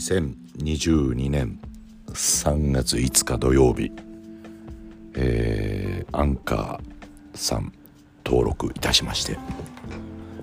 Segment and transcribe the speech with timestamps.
[0.00, 1.60] 2022年
[2.06, 3.92] 3月5日土曜日、
[5.14, 7.70] えー、アンカーさん
[8.24, 9.36] 登録いたしまして、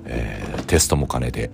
[0.05, 1.49] えー、テストも兼ねて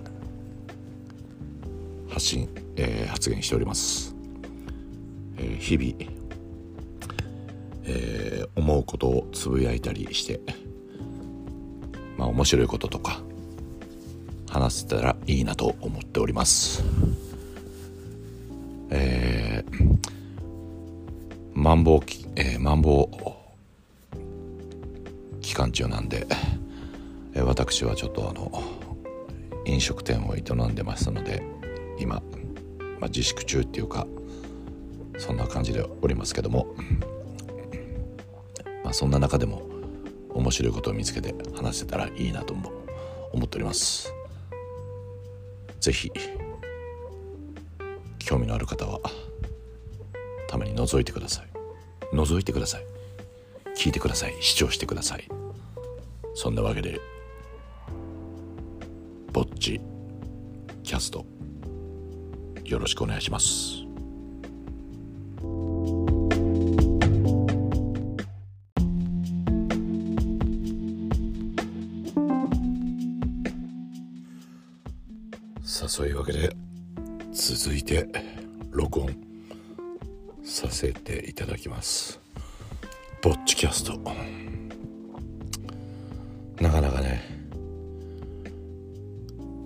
[2.10, 4.14] 発信、えー、発言しております、
[5.38, 6.12] えー、日々、
[7.84, 10.40] えー、思うことをつぶやいたりして
[12.18, 13.22] まあ面白いこととか
[14.50, 16.84] 話せたらいいなと思っております。
[18.90, 19.98] えー、
[21.54, 22.00] マンボウ、
[22.36, 23.16] えー、マンボウ
[25.40, 26.26] 期間中なんで、
[27.34, 28.50] えー、私はちょっとあの
[29.66, 31.42] 飲食店を営んでますので
[31.98, 32.22] 今、
[33.00, 34.06] まあ、自粛中っていうか
[35.18, 36.74] そんな感じでおりますけども、
[38.82, 39.62] まあ、そんな中でも
[40.30, 42.54] 面白いことを見つけて話せたらいいなと
[43.32, 44.12] 思っております。
[45.80, 46.10] ぜひ
[48.24, 49.00] 興味のある方は
[50.48, 51.46] たまに覗いてください。
[52.14, 52.86] 覗いてください。
[53.76, 54.34] 聞いてください。
[54.40, 55.28] 視聴してください。
[56.34, 57.00] そんなわけで
[59.32, 59.80] ぼっち
[60.82, 61.26] キャスト
[62.64, 63.84] よろしくお願いします。
[75.62, 76.56] さあそういうわけで
[77.34, 78.06] 続いて
[78.70, 79.16] 録音
[80.44, 82.20] させていただきます。
[83.20, 83.98] ぼっちキャスト。
[86.62, 87.24] なかなかね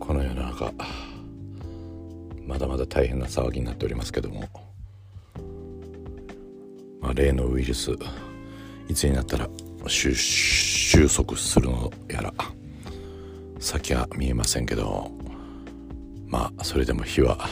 [0.00, 0.72] この世の中
[2.46, 4.48] まだまだ大変な騒ぎになっておりますけども、
[7.02, 7.90] まあ、例のウイルス
[8.88, 9.46] いつになったら
[9.86, 12.32] 収束するのやら
[13.60, 15.17] 先は見えませんけど
[16.28, 17.48] まあそれでも日は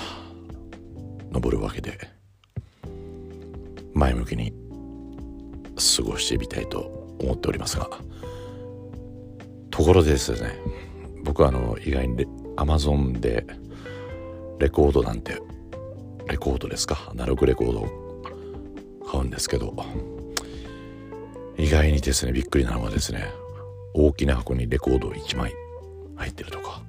[1.32, 1.98] 昇るわけで
[3.94, 4.53] 前向きに
[5.97, 6.81] 過ごしてみたいと
[7.20, 7.88] 思っておりますが
[9.70, 10.53] ところでですね
[11.25, 12.26] 僕はあの意外に
[12.56, 13.47] アマゾンで
[14.59, 15.41] レコードなんて
[16.28, 17.09] レコードですか？
[17.10, 18.22] アナログレコードを
[19.10, 19.75] 買うんですけど
[21.59, 23.31] 意外にですねびっくりなのはですね
[23.94, 25.53] 大きな箱にレコード1枚
[26.16, 26.82] 入ってるとか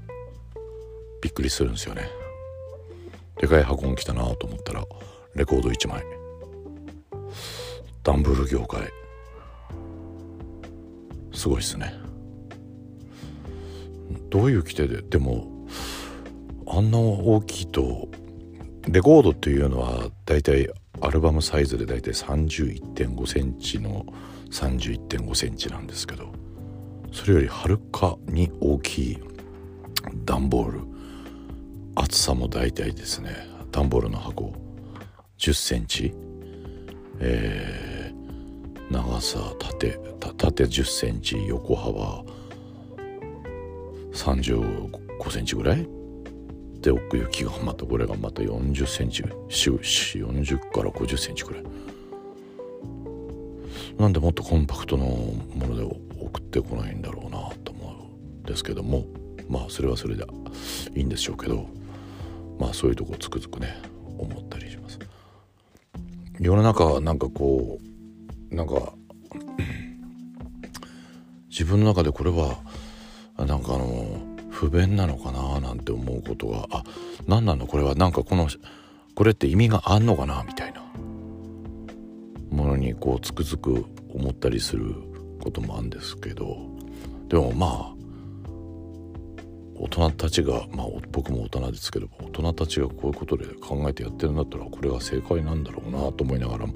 [1.28, 2.10] びっくりするんですよね。
[3.36, 4.86] でかい箱が来たなと思ったら
[5.36, 6.02] レコード1枚。
[8.02, 8.90] ダンブル業界。
[11.34, 11.94] すごいっすね。
[14.30, 15.02] どういう規定で？
[15.02, 15.68] でも
[16.66, 18.08] あんな大きいと
[18.88, 20.66] レコードっていうのはだいたい
[21.02, 24.06] アルバムサイズでだいたい31.5センチの
[24.50, 26.32] 31.5センチなんですけど
[27.12, 29.18] それよりはるかに大きい
[30.24, 30.97] 段ボール。
[32.00, 33.32] 厚さも大体ですね
[33.72, 34.54] 段ボールの箱
[35.40, 36.14] 1 0センチ
[37.20, 40.00] えー、長さ縦
[40.38, 42.24] 縦1 0センチ横幅
[44.14, 45.88] 35センチぐらい？
[46.82, 51.64] で奥行きがまたこれがまた40センチ40から50センチぐらい。
[53.98, 55.84] なんでもっとコンパクトなもので
[56.20, 59.08] 送ってこないんだろうなと思うんですけども
[59.50, 60.24] まあそれはそれで
[60.96, 61.66] いいんでしょうけど
[62.60, 63.78] まあそういうとこつくづくね
[64.18, 65.00] 思ったりします。
[66.40, 67.80] 世の中なんかこ
[68.52, 68.94] うなんか
[71.50, 72.60] 自分の中でこれは
[73.38, 74.20] なんかあの
[74.50, 76.84] 不便なのかななんて思うことがあ
[77.28, 77.68] 何なの？
[77.68, 78.48] これはなんかこの
[79.16, 80.82] これって意味があんのかなみたいな。
[82.50, 84.96] ものにこうつくづく思ったりする
[85.42, 86.58] こともあるんですけど。
[87.28, 87.97] でもまあ
[89.80, 96.74] 大人たちがまあ僕も大人ですけど大人たちがこういうことで考えてやってるんだったらこれが正解なんだろうなと思いながらも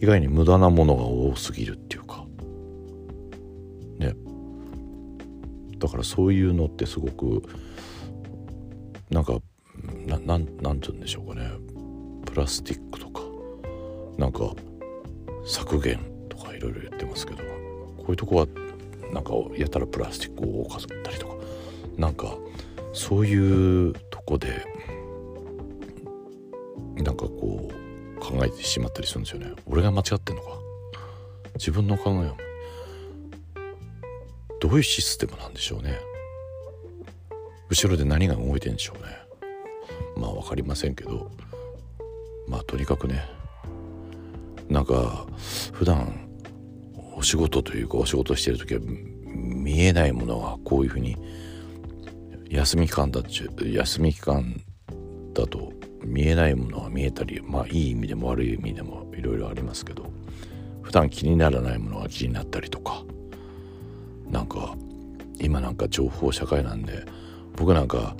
[0.00, 2.24] 意外に無駄なものが多すぎるっていうか。
[3.98, 4.14] ね。
[5.78, 7.42] だからそういうのってすごく
[9.10, 9.38] なんか
[10.06, 11.50] ななんなんて言うんでしょうかね。
[12.26, 13.22] プラスティックとか
[14.18, 14.52] なんか
[15.46, 18.46] 削減とかいろいろ言ってますけどこういうとこは
[19.12, 21.35] なんかやたらプラスチックを多かったりとか。
[21.96, 22.36] なんか
[22.92, 24.64] そういうとこで
[26.96, 29.52] なんかこう考えてしまったりするんですよね。
[29.66, 30.48] 俺が間違ってんのか。
[31.54, 32.36] 自分の考えは
[34.60, 35.98] どういうシステムなんでしょうね。
[37.68, 39.12] 後ろで何が動いてんでしょうね。
[40.16, 41.30] まあ分かりませんけど。
[42.48, 43.24] まあとにかくね。
[44.68, 45.26] なんか
[45.72, 46.28] 普段
[47.14, 51.16] お仕事というかお仕事してる時は見えないものがこういうふうに
[52.48, 54.60] 休み期間だっちゅ休み期間
[55.34, 55.72] だと
[56.04, 60.10] 見えないものは見えたりまあいい意味でも悪い意味でもいろいろありますけど
[60.82, 63.02] 普段気にならないものが気になったりとか
[64.30, 64.76] なんか
[65.38, 67.04] 今なんか情報社会なんで
[67.56, 68.16] 僕なんか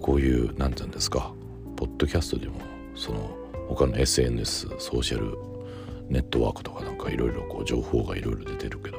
[0.00, 1.32] こういう何て言うんですか
[1.76, 2.60] ポッドキャストでも
[2.94, 3.36] その
[3.68, 5.36] 他の SNS ソーシャル
[6.08, 8.98] ネットワークとかなんかいろいろ情報がいろいろ出てるけど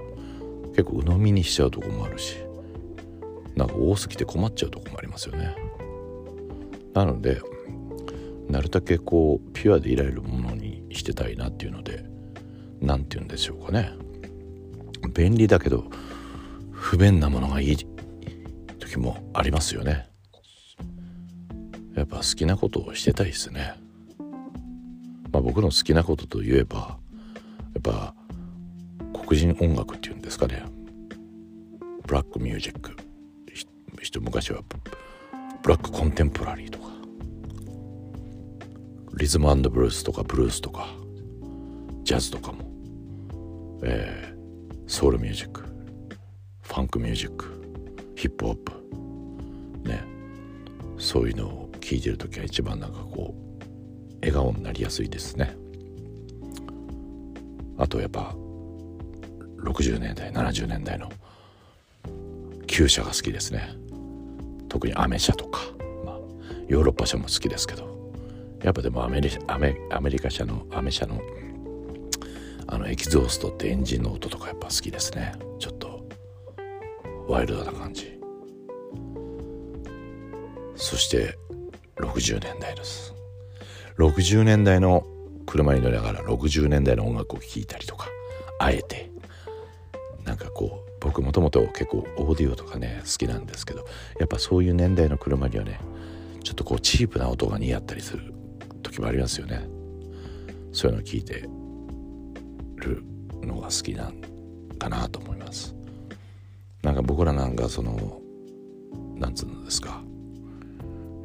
[0.72, 2.38] 結構鵜呑みにしちゃうとこもあるし
[3.57, 5.56] なんか多すぎて困っちゃうとこもありますよね。
[6.94, 7.42] なので
[8.48, 12.06] なるだけこうピュアでいられるものにしてたいなっていうので
[12.80, 13.92] 何て言うんでしょうかね。
[15.13, 15.86] 便利だけど
[16.71, 17.77] 不便なものがいい
[18.80, 20.07] 時もありますよね。
[21.95, 23.74] やっぱ好きなことをしてたいですね。
[25.31, 27.00] まあ僕の好きなことといえば
[27.74, 28.13] やっぱ
[29.25, 30.63] 黒人音楽っていうんですかね。
[32.06, 33.06] ブラックミュージック。
[34.18, 34.62] 一昔は
[35.62, 36.86] ブラックコンテンポラリーとか
[39.16, 40.88] リズムブルースとかブルースとか
[42.04, 45.62] ジャズとかも、えー、ソウルミュージック
[46.62, 47.46] ファンクミュージック
[48.16, 48.72] ヒップホップ
[49.88, 50.04] ね
[50.98, 53.58] そういうのを聴いてる時は一番なんかこう
[54.22, 55.56] 笑顔になりやすいですね。
[57.78, 58.34] あとやっぱ
[59.60, 61.12] 60年代70年代の
[62.66, 63.87] 旧車が好きですね。
[64.69, 65.62] 特にアメ車とか、
[66.06, 66.19] まあ、
[66.68, 67.98] ヨーロッパ車も好きですけど
[68.64, 71.22] やっぱでもアメリアメアメリカ車のアメ車の
[72.69, 75.34] あのエキゾーストってエンジンの音とかやっぱ好きですね。
[75.58, 76.06] ちょっと
[77.28, 78.19] ワイルドな感じ。
[80.75, 81.38] そして
[81.96, 83.13] 60年代です。
[83.98, 85.06] 60年代の
[85.46, 88.10] 車に乗りながら60年代の音楽を聴いたりとか
[91.22, 93.86] もともと結構オーディオとかね好きなんですけど
[94.19, 95.80] やっぱそういう年代の車にはね
[96.44, 98.34] ちょっとこうチープな音が似合ったりする
[98.84, 99.68] 時もありますよね。
[100.72, 101.50] そういうのを聞いて
[102.78, 103.04] る
[103.42, 104.22] のが好きなん
[104.78, 105.75] かなと思います。
[106.84, 108.22] なんか僕らなんかその
[109.16, 110.02] なんつうんですか。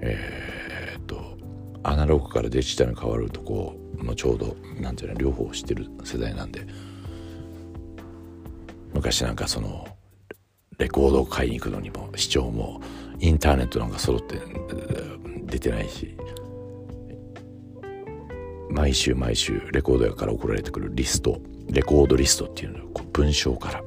[0.01, 1.37] えー、っと
[1.85, 6.67] アナログからデジタルに変わるとこのちょうどなんていうの両方知ってる世代なんで
[8.95, 9.87] 昔なんかその
[10.79, 12.81] レコードを買いに行くのにも視聴も
[13.19, 14.41] インターネットなんか揃って
[15.47, 16.17] 出てないし
[18.71, 23.83] 毎週毎週レコード屋から送られてくるリストレコードリストっていうのを文章から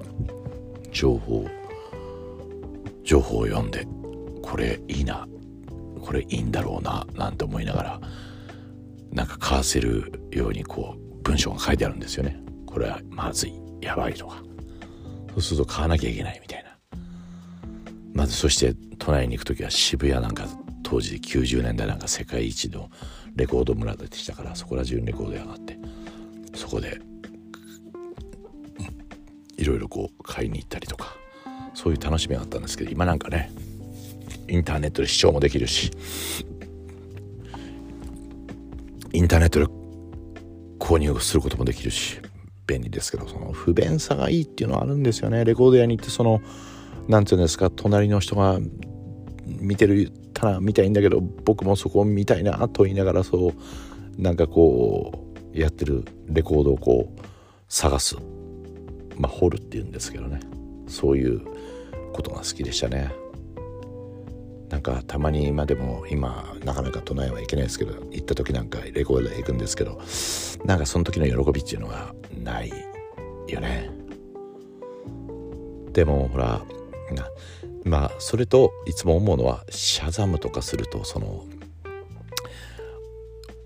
[0.91, 1.47] 情報
[3.03, 3.87] 情報を読んで
[4.41, 5.27] これいいな
[6.01, 8.01] これいいんだろうななんて思いながら
[9.11, 12.39] なんか買わせるようにこう文章が書いてあるんですよね。
[12.67, 14.44] これはまずいやばいとか。
[15.35, 16.75] そうすると買わなきゃいけないみたいな。
[18.13, 20.47] まずそして都内に行く時は渋谷なんか
[20.83, 22.89] 当時90年代なんか世界一の
[23.35, 25.77] レコード村でしたからそこら中にレコード屋があって
[26.53, 27.01] そこで
[29.57, 31.13] いろいろこう買いに行ったりとか
[31.73, 33.51] そういう楽しみがあったんですけど今なんかね
[34.47, 35.91] インターネットで視聴もできるし
[39.11, 39.65] インターネットで
[40.79, 42.21] 購入することもできるし
[42.67, 45.45] 便利ですけどその不便さがいいっていうのはあるんですよね。
[45.45, 46.41] レコード屋に行ってその
[47.07, 48.59] 何て言うんですか隣の人が
[49.45, 57.21] 見てるたら見たいんだけど僕もそこを見たいなと言いながらそうなんかこうやってるレコードをこう
[57.69, 58.17] 探す
[59.17, 60.39] まあ掘るっていうんですけどね。
[60.87, 61.41] そういう
[62.13, 63.11] ことが好きでしたね。
[64.75, 70.01] なんかたまに今でも今なかなか都内は行けないですけど行った時なんかレコードで行くんですけど
[70.65, 72.13] なんかその時の喜びっていうのが
[72.43, 72.69] ない
[73.47, 73.89] よね。
[75.93, 76.61] でもほら
[77.85, 81.45] まあそれといつも思うのはシャザムとかするとその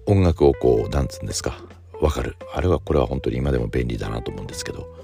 [0.06, 1.58] 音楽をこうなんつうんですか
[2.00, 2.36] わかる。
[2.54, 4.96] あれはこれは本当に今でも便利だなと思うんですけど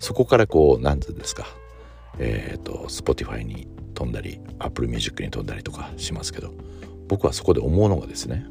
[0.00, 1.46] そこからこうなんつうんですか
[2.18, 6.52] えっ、ー、と Spotify に飛んだり Apple Music に飛んだりとかしますけど
[7.08, 8.46] 僕はそこで思うのがですね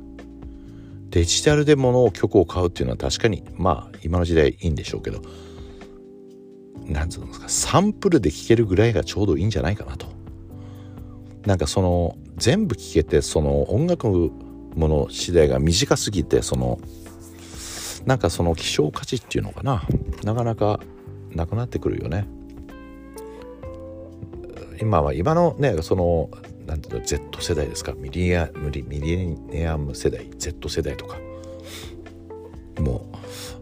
[1.09, 5.21] デジタルで物を曲を買うっていうのは確かにまあ今の時代いいんでしょうけど
[6.85, 10.07] なんつうんですかサンプルで聴けるぐらいがちょうどいいんじゃないかなと。
[11.45, 14.31] なんかその全部聴けてその音楽
[14.75, 16.79] もの次第が短すぎてその
[18.05, 19.83] なんかその希少価値っていうのかな。
[20.23, 20.79] なかなか
[21.33, 22.27] なくなってくるよね。
[24.81, 26.29] 今は今のねその
[26.65, 27.93] なんていうの Z 世代ですか。
[27.93, 31.17] ミリアミリミリネアム世代 Z 世代とか。
[32.79, 33.09] も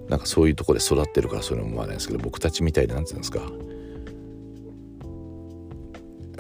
[0.07, 3.41] うなんかそういうとこで育ってるからそういうのも思わないですけど僕たちみたいでなんていうんですか。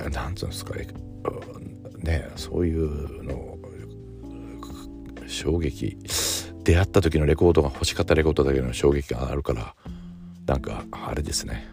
[0.09, 0.73] なんつうんですか。
[1.99, 3.57] ねそういうの
[5.27, 5.97] 衝撃。
[6.63, 9.75] 出会った時のレコードが欲しかったレコードだけの衝撃があるから
[10.45, 11.67] なんかあれですね。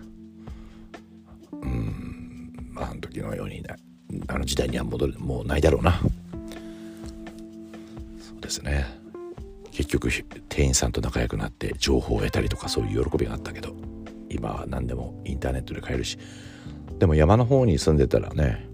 [3.11, 3.63] 時のように、
[4.29, 6.01] あの時代には戻るもうないだろうな。
[8.21, 8.87] そうですね。
[9.71, 10.11] 結局
[10.49, 13.75] 店員さんと仲良くなって情報を得たりとかそういう喜びがあったけど
[14.29, 16.19] 今は何でもインターネットで買えるし。
[16.99, 18.69] でも山の方に住んでたらね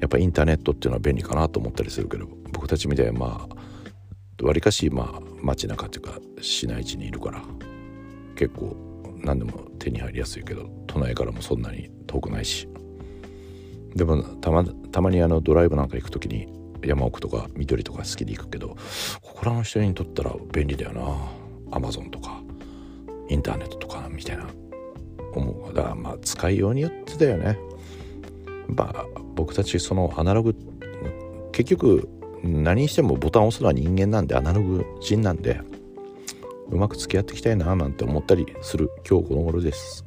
[0.00, 3.48] やっぱインターネットっていうのは便利かなと思ったりするけど僕たちみたいにま
[4.40, 7.42] あわりかしまあ街中っていうか市内地にいるから
[8.36, 8.76] 結構
[9.24, 12.68] 何でも手に入りやすいけど都内からもそんなに遠くないし。
[13.94, 16.48] でもたまたまにあのドライブなんか行く時に
[16.82, 18.76] 山奥とか緑とか好きで行くけど
[19.20, 21.42] ここらの人にとったら便利だよな。
[21.74, 22.42] アマゾンとか
[23.28, 24.46] インターネットとかみたいな。
[25.34, 25.74] 思う。
[25.74, 27.58] だからまあ使いようによってだよね。
[28.68, 30.54] まあ僕たちそのアナログ
[31.52, 32.08] 結局
[32.42, 35.60] 何にしてもボタンを押すのは人間なんでアナログ人なんで
[36.70, 40.04] うまく付き合っていきたいななんて思ったりする今日この頃です。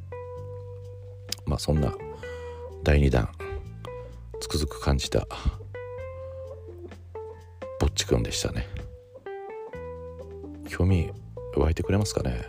[1.45, 1.93] まあそんな
[2.83, 3.34] 第2弾。
[4.39, 5.27] つくづく感じた。
[7.79, 8.67] ぼっちくんでしたね。
[10.67, 11.11] 興味
[11.55, 12.41] 湧いてくれますかね。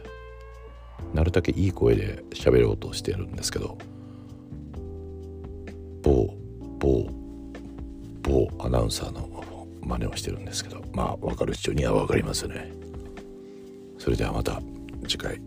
[1.15, 3.79] なるだけいい声で喋ろうとしてるんですけど。
[6.03, 6.35] 某
[6.79, 7.09] 某
[8.23, 10.83] 某アナウンサーの真似をしてるんですけど。
[10.93, 12.73] まあ分かる人には分かりますよね。
[13.99, 14.61] それではまた
[15.03, 15.41] 次回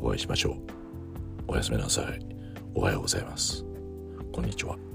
[0.00, 0.56] お会いしましょう。
[1.48, 2.26] おやすみなさい。
[2.74, 3.64] おはようございます。
[4.32, 4.91] こんにちは。